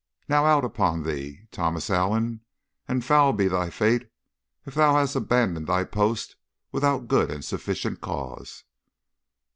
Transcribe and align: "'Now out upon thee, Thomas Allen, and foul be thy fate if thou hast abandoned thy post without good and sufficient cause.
"'Now 0.27 0.47
out 0.47 0.65
upon 0.65 1.03
thee, 1.03 1.41
Thomas 1.51 1.91
Allen, 1.91 2.41
and 2.87 3.05
foul 3.05 3.33
be 3.33 3.47
thy 3.47 3.69
fate 3.69 4.09
if 4.65 4.73
thou 4.73 4.95
hast 4.95 5.15
abandoned 5.15 5.67
thy 5.67 5.83
post 5.83 6.37
without 6.71 7.07
good 7.07 7.29
and 7.29 7.45
sufficient 7.45 8.01
cause. 8.01 8.63